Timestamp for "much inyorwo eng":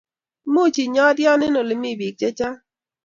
0.53-1.57